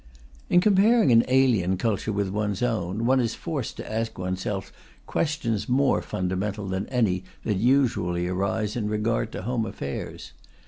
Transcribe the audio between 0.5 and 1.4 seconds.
comparing an